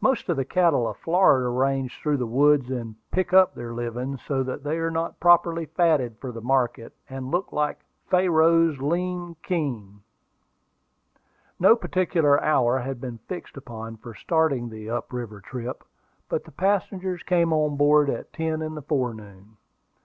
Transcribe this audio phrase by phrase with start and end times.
[0.00, 4.16] Most of the cattle of Florida range through the woods and pick up their living,
[4.18, 9.36] so that they are not properly fatted for the market, and look like "Pharaoh's lean
[9.44, 10.00] kine."
[11.60, 15.84] No particular hour had been fixed upon for starting on the up river trip,
[16.28, 19.56] but the passengers came on board at ten in the forenoon.